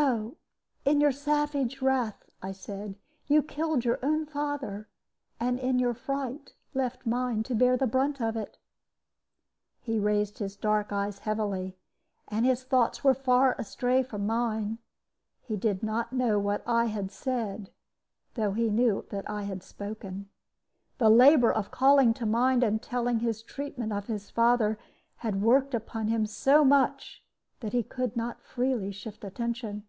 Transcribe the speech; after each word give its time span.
"So 0.00 0.36
in 0.84 1.00
your 1.00 1.10
savage 1.10 1.82
wrath," 1.82 2.30
I 2.40 2.52
said, 2.52 2.94
"you 3.26 3.42
killed 3.42 3.84
your 3.84 3.98
own 4.04 4.24
father, 4.24 4.88
and 5.40 5.58
in 5.58 5.80
your 5.80 5.94
fright 5.94 6.52
left 6.74 7.04
mine 7.06 7.42
to 7.44 7.56
bear 7.56 7.76
the 7.76 7.88
brunt 7.88 8.20
of 8.20 8.36
it." 8.36 8.56
He 9.80 9.98
raised 9.98 10.38
his 10.38 10.54
dark 10.54 10.92
eyes 10.92 11.18
heavily, 11.18 11.76
and 12.28 12.46
his 12.46 12.62
thoughts 12.62 13.02
were 13.02 13.14
far 13.14 13.56
astray 13.58 14.04
from 14.04 14.28
mine. 14.28 14.78
He 15.40 15.56
did 15.56 15.82
not 15.82 16.12
know 16.12 16.38
what 16.38 16.62
I 16.68 16.84
had 16.84 17.10
said, 17.10 17.72
though 18.34 18.52
he 18.52 18.70
knew 18.70 19.06
that 19.10 19.28
I 19.28 19.42
had 19.42 19.60
spoken. 19.60 20.28
The 20.98 21.10
labor 21.10 21.52
of 21.52 21.72
calling 21.72 22.14
to 22.14 22.26
mind 22.26 22.62
and 22.62 22.80
telling 22.80 23.18
his 23.18 23.42
treatment 23.42 23.92
of 23.92 24.06
his 24.06 24.30
father 24.30 24.78
had 25.16 25.42
worked 25.42 25.74
upon 25.74 26.06
him 26.06 26.26
so 26.26 26.64
much 26.64 27.24
that 27.58 27.74
he 27.74 27.82
could 27.82 28.16
not 28.16 28.40
freely 28.40 28.90
shift 28.90 29.22
attention. 29.22 29.84